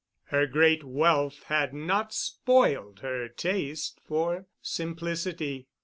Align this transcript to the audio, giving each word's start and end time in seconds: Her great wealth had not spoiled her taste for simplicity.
Her 0.29 0.47
great 0.47 0.83
wealth 0.83 1.43
had 1.43 1.75
not 1.75 2.11
spoiled 2.11 3.01
her 3.01 3.27
taste 3.27 3.99
for 4.03 4.47
simplicity. 4.59 5.67